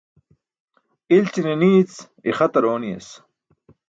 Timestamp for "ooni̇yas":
2.73-3.07